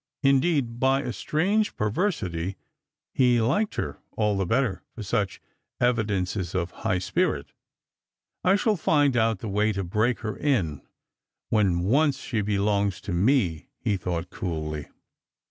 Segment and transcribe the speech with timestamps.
[0.23, 1.11] Indeed, by b.
[1.11, 2.57] strange perversity,
[3.13, 5.39] he liked her all the better for such
[5.79, 7.51] evidencea of high spirit."
[8.43, 10.81] I shall find out the way to break her in
[11.49, 14.87] when once she be longs to me," he thought coolly.